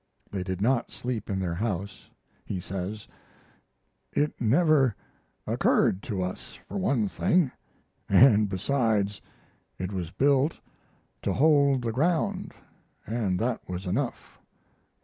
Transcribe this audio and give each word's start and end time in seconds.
They 0.31 0.41
did 0.41 0.61
not 0.61 0.89
sleep 0.89 1.29
in 1.29 1.37
their 1.37 1.53
house, 1.53 2.09
he 2.43 2.59
says: 2.59 3.07
"It 4.11 4.33
never 4.41 4.95
occurred 5.45 6.01
to 6.09 6.23
us, 6.23 6.57
for 6.67 6.75
one 6.75 7.07
thing; 7.07 7.51
and, 8.09 8.49
besides, 8.49 9.21
it 9.77 9.91
was 9.93 10.09
built 10.09 10.59
to 11.21 11.33
hold 11.33 11.83
the 11.83 11.91
ground, 11.91 12.51
and 13.05 13.37
that 13.37 13.69
was 13.69 13.85
enough. 13.85 14.39